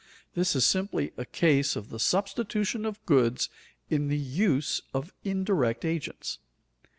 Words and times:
This 0.33 0.55
is 0.55 0.65
simply 0.65 1.13
a 1.15 1.25
case 1.25 1.75
of 1.75 1.89
the 1.91 1.99
substitution 1.99 2.87
of 2.87 3.05
goods 3.05 3.49
in 3.87 4.07
the 4.07 4.17
use 4.17 4.81
of 4.95 5.13
indirect 5.23 5.85
agents. 5.85 6.39